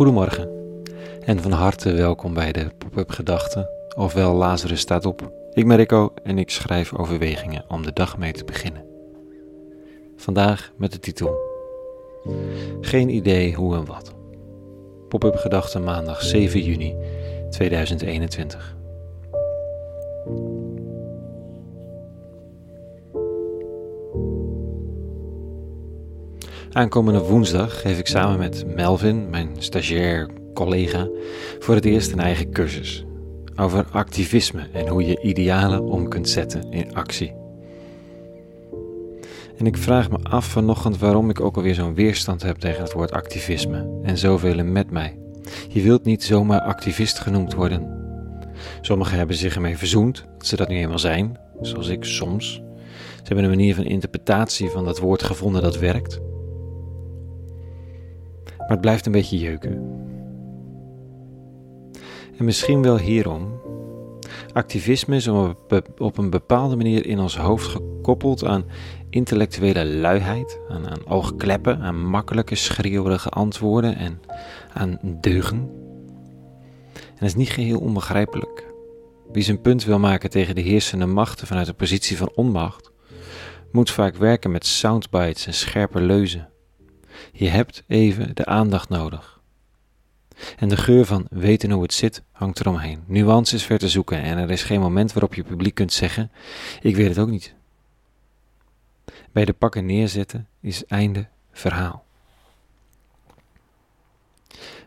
Goedemorgen 0.00 0.48
en 1.20 1.40
van 1.40 1.52
harte 1.52 1.92
welkom 1.92 2.34
bij 2.34 2.52
de 2.52 2.70
Pop-up 2.78 3.10
Gedachten, 3.10 3.68
ofwel 3.96 4.34
Lazarus 4.34 4.80
staat 4.80 5.04
op. 5.04 5.32
Ik 5.52 5.66
ben 5.68 5.76
Rico 5.76 6.14
en 6.22 6.38
ik 6.38 6.50
schrijf 6.50 6.94
overwegingen 6.94 7.64
om 7.68 7.82
de 7.82 7.92
dag 7.92 8.18
mee 8.18 8.32
te 8.32 8.44
beginnen. 8.44 8.84
Vandaag 10.16 10.72
met 10.76 10.92
de 10.92 10.98
titel 10.98 11.38
Geen 12.80 13.08
idee 13.08 13.54
hoe 13.54 13.76
en 13.76 13.84
wat. 13.84 14.14
Pop-up 15.08 15.36
Gedachten 15.36 15.84
maandag 15.84 16.22
7 16.22 16.62
juni 16.62 16.96
2021. 17.50 18.76
Aankomende 26.72 27.20
woensdag 27.20 27.80
geef 27.80 27.98
ik 27.98 28.06
samen 28.06 28.38
met 28.38 28.74
Melvin, 28.74 29.30
mijn 29.30 29.50
stagiair 29.58 30.28
collega, 30.54 31.08
voor 31.58 31.74
het 31.74 31.84
eerst 31.84 32.12
een 32.12 32.20
eigen 32.20 32.50
cursus 32.50 33.04
over 33.56 33.86
activisme 33.90 34.68
en 34.72 34.88
hoe 34.88 35.06
je 35.06 35.20
idealen 35.20 35.82
om 35.82 36.08
kunt 36.08 36.28
zetten 36.28 36.70
in 36.70 36.94
actie. 36.94 37.34
En 39.56 39.66
ik 39.66 39.76
vraag 39.76 40.10
me 40.10 40.18
af 40.22 40.44
vanochtend 40.44 40.98
waarom 40.98 41.30
ik 41.30 41.40
ook 41.40 41.56
alweer 41.56 41.74
zo'n 41.74 41.94
weerstand 41.94 42.42
heb 42.42 42.56
tegen 42.56 42.82
het 42.82 42.92
woord 42.92 43.12
activisme 43.12 44.00
en 44.02 44.18
zoveel 44.18 44.64
met 44.64 44.90
mij. 44.90 45.18
Je 45.68 45.82
wilt 45.82 46.04
niet 46.04 46.24
zomaar 46.24 46.60
activist 46.60 47.18
genoemd 47.18 47.54
worden. 47.54 47.98
Sommigen 48.80 49.18
hebben 49.18 49.36
zich 49.36 49.54
ermee 49.54 49.78
verzoend 49.78 50.24
dat 50.38 50.46
ze 50.46 50.56
dat 50.56 50.68
nu 50.68 50.76
eenmaal 50.76 50.98
zijn, 50.98 51.38
zoals 51.60 51.88
ik 51.88 52.04
soms. 52.04 52.52
Ze 53.16 53.26
hebben 53.26 53.44
een 53.44 53.50
manier 53.50 53.74
van 53.74 53.84
interpretatie 53.84 54.70
van 54.70 54.84
dat 54.84 54.98
woord 54.98 55.22
gevonden 55.22 55.62
dat 55.62 55.78
werkt. 55.78 56.20
Maar 58.70 58.78
het 58.78 58.88
blijft 58.88 59.06
een 59.06 59.12
beetje 59.12 59.38
jeuken. 59.38 59.72
En 62.38 62.44
misschien 62.44 62.82
wel 62.82 62.98
hierom. 62.98 63.60
Activisme 64.52 65.16
is 65.16 65.28
op 65.98 66.18
een 66.18 66.30
bepaalde 66.30 66.76
manier 66.76 67.06
in 67.06 67.18
ons 67.18 67.36
hoofd 67.36 67.66
gekoppeld 67.66 68.44
aan 68.44 68.64
intellectuele 69.08 69.86
luiheid, 69.86 70.60
aan, 70.68 70.88
aan 70.88 71.06
oogkleppen, 71.06 71.80
aan 71.80 72.06
makkelijke, 72.06 72.54
schreeuwerige 72.54 73.28
antwoorden 73.28 73.96
en 73.96 74.20
aan 74.72 74.98
deugen. 75.20 75.58
En 76.94 77.18
dat 77.18 77.28
is 77.28 77.34
niet 77.34 77.50
geheel 77.50 77.80
onbegrijpelijk. 77.80 78.66
Wie 79.32 79.42
zijn 79.42 79.60
punt 79.60 79.84
wil 79.84 79.98
maken 79.98 80.30
tegen 80.30 80.54
de 80.54 80.60
heersende 80.60 81.06
machten 81.06 81.46
vanuit 81.46 81.68
een 81.68 81.74
positie 81.74 82.16
van 82.16 82.32
onmacht, 82.34 82.90
moet 83.72 83.90
vaak 83.90 84.16
werken 84.16 84.50
met 84.50 84.66
soundbites 84.66 85.46
en 85.46 85.54
scherpe 85.54 86.00
leuzen. 86.00 86.49
Je 87.32 87.48
hebt 87.48 87.82
even 87.86 88.34
de 88.34 88.44
aandacht 88.44 88.88
nodig. 88.88 89.40
En 90.56 90.68
de 90.68 90.76
geur 90.76 91.04
van 91.04 91.26
weten 91.30 91.70
hoe 91.70 91.82
het 91.82 91.94
zit 91.94 92.22
hangt 92.32 92.60
eromheen. 92.60 93.02
Nuance 93.06 93.54
is 93.54 93.64
ver 93.64 93.78
te 93.78 93.88
zoeken 93.88 94.22
en 94.22 94.38
er 94.38 94.50
is 94.50 94.62
geen 94.62 94.80
moment 94.80 95.12
waarop 95.12 95.34
je 95.34 95.42
publiek 95.42 95.74
kunt 95.74 95.92
zeggen: 95.92 96.30
Ik 96.80 96.96
weet 96.96 97.08
het 97.08 97.18
ook 97.18 97.28
niet. 97.28 97.54
Bij 99.32 99.44
de 99.44 99.52
pakken 99.52 99.86
neerzetten 99.86 100.48
is 100.60 100.84
einde 100.86 101.28
verhaal. 101.52 102.04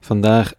Vandaag 0.00 0.52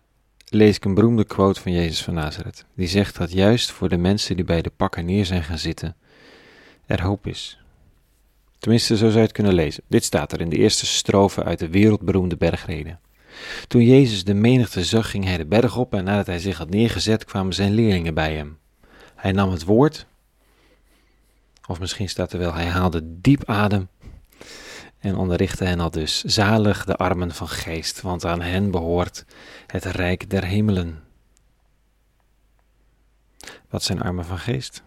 lees 0.45 0.75
ik 0.75 0.85
een 0.85 0.93
beroemde 0.93 1.25
quote 1.25 1.61
van 1.61 1.71
Jezus 1.71 2.03
van 2.03 2.13
Nazareth. 2.13 2.65
Die 2.75 2.87
zegt 2.87 3.17
dat 3.17 3.31
juist 3.31 3.71
voor 3.71 3.89
de 3.89 3.97
mensen 3.97 4.35
die 4.35 4.45
bij 4.45 4.61
de 4.61 4.71
pakken 4.75 5.05
neer 5.05 5.25
zijn 5.25 5.43
gaan 5.43 5.57
zitten, 5.57 5.95
er 6.85 7.01
hoop 7.01 7.27
is. 7.27 7.62
Tenminste, 8.63 8.97
zo 8.97 9.05
zou 9.05 9.17
je 9.17 9.19
het 9.19 9.31
kunnen 9.31 9.53
lezen. 9.53 9.83
Dit 9.87 10.03
staat 10.03 10.31
er 10.31 10.41
in 10.41 10.49
de 10.49 10.57
eerste 10.57 10.85
strofe 10.85 11.43
uit 11.43 11.59
de 11.59 11.69
wereldberoemde 11.69 12.37
bergreden. 12.37 12.99
Toen 13.67 13.83
Jezus 13.83 14.23
de 14.23 14.33
menigte 14.33 14.83
zag, 14.83 15.09
ging 15.09 15.23
hij 15.23 15.37
de 15.37 15.45
berg 15.45 15.77
op 15.77 15.93
en 15.93 16.03
nadat 16.03 16.25
hij 16.25 16.39
zich 16.39 16.57
had 16.57 16.69
neergezet, 16.69 17.25
kwamen 17.25 17.53
zijn 17.53 17.73
leerlingen 17.73 18.13
bij 18.13 18.35
hem. 18.35 18.57
Hij 19.15 19.31
nam 19.31 19.51
het 19.51 19.63
woord, 19.63 20.05
of 21.67 21.79
misschien 21.79 22.09
staat 22.09 22.33
er 22.33 22.39
wel, 22.39 22.53
hij 22.53 22.65
haalde 22.65 23.01
diep 23.03 23.49
adem 23.49 23.87
en 24.99 25.15
onderrichtte 25.15 25.63
hen 25.63 25.79
al 25.79 25.91
dus. 25.91 26.23
Zalig 26.23 26.85
de 26.85 26.95
armen 26.95 27.31
van 27.31 27.47
geest, 27.47 28.01
want 28.01 28.25
aan 28.25 28.41
hen 28.41 28.71
behoort 28.71 29.25
het 29.67 29.85
rijk 29.85 30.29
der 30.29 30.43
hemelen. 30.43 31.03
Wat 33.69 33.83
zijn 33.83 34.01
armen 34.01 34.25
van 34.25 34.39
geest? 34.39 34.83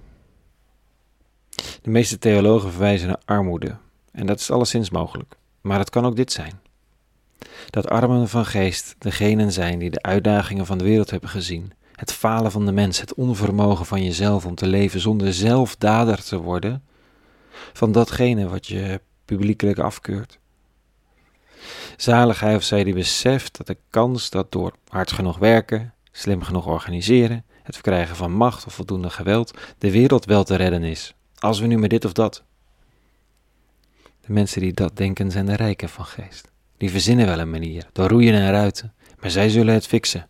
De 1.87 1.93
meeste 1.93 2.19
theologen 2.19 2.71
verwijzen 2.71 3.09
naar 3.09 3.21
armoede, 3.25 3.77
en 4.13 4.27
dat 4.27 4.41
is 4.41 4.51
alleszins 4.51 4.91
mogelijk. 4.91 5.37
Maar 5.61 5.79
het 5.79 5.91
kan 5.91 6.07
ook 6.07 6.17
dit 6.17 6.33
zijn: 6.33 6.61
dat 7.71 7.89
armen 7.89 8.29
van 8.29 8.47
geest 8.47 8.95
degenen 8.99 9.53
zijn 9.53 9.79
die 9.79 9.91
de 9.91 10.03
uitdagingen 10.03 10.67
van 10.67 10.79
de 10.79 10.85
wereld 10.85 11.11
hebben 11.11 11.29
gezien, 11.29 11.73
het 11.93 12.13
falen 12.13 12.51
van 12.51 12.67
de 12.67 12.73
mens, 12.73 13.01
het 13.01 13.15
onvermogen 13.15 13.87
van 13.87 14.05
jezelf 14.05 14.47
om 14.47 14.55
te 14.55 14.67
leven 14.67 15.01
zonder 15.01 15.35
zelf 15.35 15.77
dader 15.77 16.25
te 16.25 16.37
worden 16.37 16.83
van 17.73 17.93
datgene 17.93 18.49
wat 18.49 18.67
je 18.67 19.01
publiekelijk 19.25 19.79
afkeurt. 19.79 20.39
Zalig 21.97 22.41
hij 22.41 22.57
of 22.57 22.63
zij 22.63 22.85
die 22.85 22.95
beseft 22.95 23.57
dat 23.57 23.67
de 23.67 23.77
kans 23.91 24.31
dat 24.31 24.53
door 24.53 24.77
hard 24.89 25.13
genoeg 25.13 25.39
werken, 25.39 25.95
slim 26.13 26.43
genoeg 26.43 26.67
organiseren, 26.67 27.45
het 27.63 27.75
verkrijgen 27.75 28.17
van 28.17 28.33
macht 28.33 28.67
of 28.67 28.75
voldoende 28.75 29.11
geweld, 29.11 29.59
de 29.79 29.91
wereld 29.91 30.25
wel 30.25 30.45
te 30.45 30.55
redden 30.55 30.83
is. 30.83 31.16
Als 31.39 31.61
we 31.61 31.67
nu 31.67 31.79
met 31.79 31.91
dit 31.91 32.05
of 32.05 32.13
dat. 32.13 32.43
De 34.21 34.33
mensen 34.33 34.61
die 34.61 34.73
dat 34.73 34.97
denken 34.97 35.31
zijn 35.31 35.47
de 35.47 35.57
rijken 35.57 35.89
van 35.89 36.05
geest. 36.05 36.51
Die 36.77 36.91
verzinnen 36.91 37.27
wel 37.27 37.39
een 37.39 37.51
manier, 37.51 37.89
door 37.93 38.09
roeien 38.09 38.35
en 38.35 38.51
ruiten, 38.51 38.95
maar 39.21 39.31
zij 39.31 39.49
zullen 39.49 39.75
het 39.75 39.87
fixen. 39.87 40.29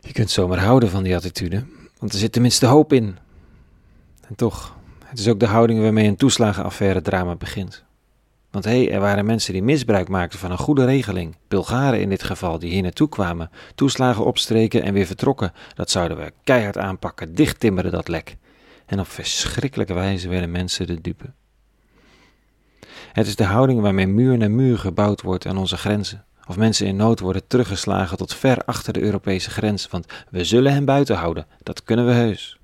Je 0.00 0.12
kunt 0.12 0.30
zomaar 0.30 0.58
houden 0.58 0.90
van 0.90 1.02
die 1.02 1.16
attitude, 1.16 1.64
want 1.98 2.12
er 2.12 2.18
zit 2.18 2.32
tenminste 2.32 2.66
hoop 2.66 2.92
in. 2.92 3.18
En 4.28 4.34
toch, 4.34 4.76
het 5.04 5.18
is 5.18 5.28
ook 5.28 5.40
de 5.40 5.46
houding 5.46 5.80
waarmee 5.80 6.08
een 6.08 6.16
toeslagenaffaire 6.16 7.02
drama 7.02 7.36
begint. 7.36 7.84
Want 8.50 8.64
hé, 8.64 8.84
hey, 8.84 8.92
er 8.92 9.00
waren 9.00 9.26
mensen 9.26 9.52
die 9.52 9.62
misbruik 9.62 10.08
maakten 10.08 10.38
van 10.38 10.50
een 10.50 10.58
goede 10.58 10.84
regeling. 10.84 11.36
Bulgaren 11.48 12.00
in 12.00 12.08
dit 12.08 12.22
geval, 12.22 12.58
die 12.58 12.72
hier 12.72 12.82
naartoe 12.82 13.08
kwamen, 13.08 13.50
toeslagen 13.74 14.24
opstreken 14.24 14.82
en 14.82 14.92
weer 14.92 15.06
vertrokken. 15.06 15.52
Dat 15.74 15.90
zouden 15.90 16.16
we 16.16 16.32
keihard 16.44 16.78
aanpakken, 16.78 17.34
dicht 17.34 17.60
timmeren 17.60 17.92
dat 17.92 18.08
lek 18.08 18.36
en 18.88 19.00
op 19.00 19.08
verschrikkelijke 19.08 19.94
wijze 19.94 20.28
werden 20.28 20.50
mensen 20.50 20.86
de 20.86 21.00
dupe. 21.00 21.32
Het 23.12 23.26
is 23.26 23.36
de 23.36 23.44
houding 23.44 23.80
waarmee 23.80 24.06
muur 24.06 24.38
na 24.38 24.48
muur 24.48 24.78
gebouwd 24.78 25.22
wordt 25.22 25.46
aan 25.46 25.56
onze 25.56 25.76
grenzen. 25.76 26.24
Of 26.46 26.56
mensen 26.56 26.86
in 26.86 26.96
nood 26.96 27.20
worden 27.20 27.46
teruggeslagen 27.46 28.16
tot 28.16 28.34
ver 28.34 28.64
achter 28.64 28.92
de 28.92 29.00
Europese 29.00 29.50
grens, 29.50 29.88
want 29.88 30.06
we 30.30 30.44
zullen 30.44 30.72
hen 30.72 30.84
buiten 30.84 31.16
houden, 31.16 31.46
dat 31.62 31.82
kunnen 31.82 32.06
we 32.06 32.12
heus. 32.12 32.58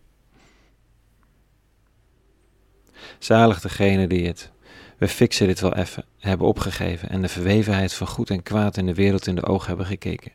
Zalig 3.18 3.60
degene 3.60 4.06
die 4.06 4.26
het, 4.26 4.52
we 4.98 5.08
fixen 5.08 5.46
dit 5.46 5.60
wel 5.60 5.74
even, 5.74 6.04
hebben 6.18 6.46
opgegeven 6.46 7.08
en 7.08 7.22
de 7.22 7.28
verwevenheid 7.28 7.92
van 7.92 8.06
goed 8.06 8.30
en 8.30 8.42
kwaad 8.42 8.76
in 8.76 8.86
de 8.86 8.94
wereld 8.94 9.26
in 9.26 9.34
de 9.34 9.46
ogen 9.46 9.68
hebben 9.68 9.86
gekeken. 9.86 10.32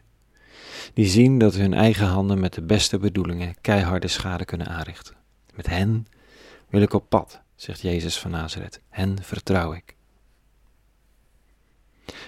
Die 0.94 1.08
zien 1.08 1.38
dat 1.38 1.56
hun 1.56 1.74
eigen 1.74 2.08
handen 2.08 2.40
met 2.40 2.54
de 2.54 2.62
beste 2.62 2.98
bedoelingen 2.98 3.56
keiharde 3.62 4.08
schade 4.08 4.46
kunnen 4.46 4.68
aanrichten. 4.68 5.16
Met 5.60 5.68
hen 5.68 6.08
wil 6.70 6.82
ik 6.82 6.94
op 6.94 7.10
pad, 7.10 7.42
zegt 7.56 7.82
Jezus 7.82 8.20
van 8.20 8.32
Nazareth. 8.32 8.82
Hen 8.90 9.24
vertrouw 9.24 9.74
ik. 9.74 9.96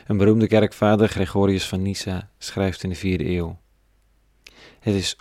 Een 0.07 0.17
beroemde 0.17 0.47
kerkvader, 0.47 1.07
Gregorius 1.07 1.67
van 1.67 1.81
Nyssa, 1.81 2.29
schrijft 2.37 2.83
in 2.83 2.89
de 2.89 2.95
vierde 2.95 3.29
eeuw: 3.29 3.59
Het 4.79 4.95
is 4.95 5.17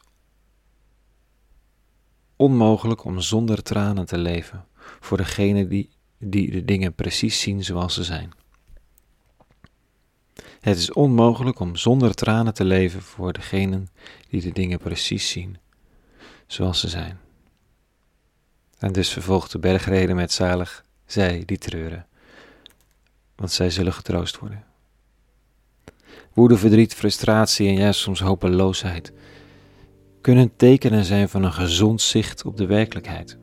onmogelijk 2.36 3.04
om 3.04 3.20
zonder 3.20 3.62
tranen 3.62 4.06
te 4.06 4.18
leven 4.18 4.66
voor 5.00 5.16
degenen 5.16 5.68
die, 5.68 5.90
die 6.18 6.50
de 6.50 6.64
dingen 6.64 6.94
precies 6.94 7.40
zien 7.40 7.64
zoals 7.64 7.94
ze 7.94 8.04
zijn. 8.04 8.32
Het 10.60 10.76
is 10.76 10.92
onmogelijk 10.92 11.58
om 11.58 11.76
zonder 11.76 12.14
tranen 12.14 12.54
te 12.54 12.64
leven 12.64 13.02
voor 13.02 13.32
degenen 13.32 13.88
die 14.28 14.40
de 14.40 14.52
dingen 14.52 14.78
precies 14.78 15.30
zien 15.30 15.58
zoals 16.46 16.80
ze 16.80 16.88
zijn. 16.88 17.20
En 18.80 18.92
dus 18.92 19.08
vervolgt 19.08 19.52
de 19.52 19.58
bergreden 19.58 20.16
met 20.16 20.32
zalig 20.32 20.84
zij 21.06 21.42
die 21.46 21.58
treuren, 21.58 22.06
want 23.36 23.52
zij 23.52 23.70
zullen 23.70 23.92
getroost 23.92 24.38
worden. 24.38 24.64
Woede, 26.32 26.56
verdriet, 26.56 26.94
frustratie 26.94 27.68
en 27.68 27.74
juist 27.74 28.00
soms 28.00 28.20
hopeloosheid 28.20 29.12
kunnen 30.20 30.56
tekenen 30.56 31.04
zijn 31.04 31.28
van 31.28 31.42
een 31.42 31.52
gezond 31.52 32.00
zicht 32.02 32.44
op 32.44 32.56
de 32.56 32.66
werkelijkheid. 32.66 33.38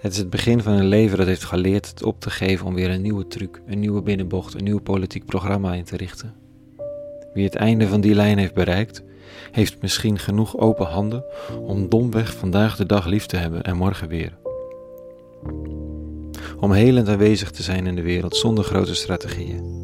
Het 0.00 0.12
is 0.12 0.18
het 0.18 0.30
begin 0.30 0.62
van 0.62 0.72
een 0.72 0.86
leven 0.86 1.18
dat 1.18 1.26
heeft 1.26 1.44
geleerd 1.44 1.88
het 1.88 2.02
op 2.02 2.20
te 2.20 2.30
geven 2.30 2.66
om 2.66 2.74
weer 2.74 2.90
een 2.90 3.02
nieuwe 3.02 3.26
truc, 3.26 3.60
een 3.66 3.80
nieuwe 3.80 4.02
binnenbocht, 4.02 4.54
een 4.54 4.64
nieuw 4.64 4.80
politiek 4.80 5.24
programma 5.24 5.74
in 5.74 5.84
te 5.84 5.96
richten. 5.96 6.34
Wie 7.34 7.44
het 7.44 7.54
einde 7.54 7.88
van 7.88 8.00
die 8.00 8.14
lijn 8.14 8.38
heeft 8.38 8.54
bereikt, 8.54 9.02
heeft 9.50 9.82
misschien 9.82 10.18
genoeg 10.18 10.58
open 10.58 10.86
handen 10.86 11.24
om 11.60 11.88
domweg 11.88 12.34
vandaag 12.34 12.76
de 12.76 12.86
dag 12.86 13.06
lief 13.06 13.26
te 13.26 13.36
hebben 13.36 13.62
en 13.62 13.76
morgen 13.76 14.08
weer. 14.08 14.32
Om 16.60 16.72
helend 16.72 17.08
aanwezig 17.08 17.50
te 17.50 17.62
zijn 17.62 17.86
in 17.86 17.94
de 17.94 18.02
wereld 18.02 18.36
zonder 18.36 18.64
grote 18.64 18.94
strategieën. 18.94 19.82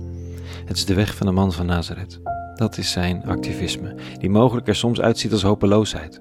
Het 0.65 0.77
is 0.77 0.85
de 0.85 0.95
weg 0.95 1.15
van 1.15 1.27
de 1.27 1.33
man 1.33 1.53
van 1.53 1.67
Nazareth. 1.67 2.21
Dat 2.55 2.79
is 2.79 2.91
zijn 2.91 3.25
activisme, 3.25 3.95
die 4.19 4.31
mogelijk 4.31 4.69
er 4.69 4.77
soms 4.77 5.01
uitziet 5.01 5.33
als 5.33 5.43
hopeloosheid, 5.43 6.21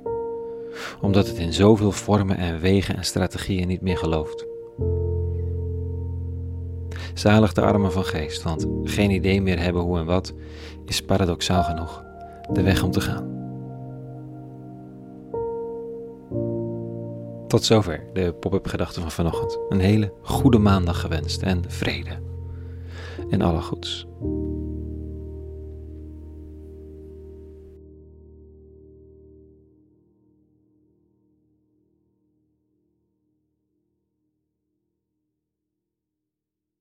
omdat 1.01 1.27
het 1.27 1.37
in 1.37 1.53
zoveel 1.53 1.91
vormen 1.91 2.37
en 2.37 2.59
wegen 2.59 2.95
en 2.95 3.03
strategieën 3.03 3.67
niet 3.67 3.81
meer 3.81 3.97
gelooft. 3.97 4.45
Zalig 7.13 7.53
de 7.53 7.61
armen 7.61 7.91
van 7.91 8.05
geest, 8.05 8.43
want 8.43 8.67
geen 8.83 9.11
idee 9.11 9.41
meer 9.41 9.59
hebben 9.59 9.81
hoe 9.81 9.97
en 9.97 10.05
wat 10.05 10.33
is 10.85 11.01
paradoxaal 11.01 11.63
genoeg 11.63 12.07
de 12.53 12.61
weg 12.61 12.83
om 12.83 12.91
te 12.91 13.01
gaan. 13.01 13.37
Tot 17.47 17.63
zover 17.63 18.03
de 18.13 18.33
pop-up 18.39 18.67
gedachten 18.67 19.01
van 19.01 19.11
vanochtend. 19.11 19.59
Een 19.69 19.79
hele 19.79 20.13
goede 20.21 20.57
maandag 20.57 20.99
gewenst 20.99 21.41
en 21.41 21.63
vrede. 21.67 22.19
En 23.29 23.41
alle 23.41 23.61
goeds. 23.61 24.07